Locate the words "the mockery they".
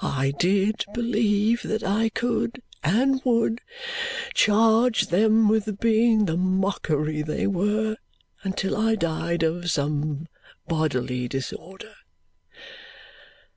6.24-7.46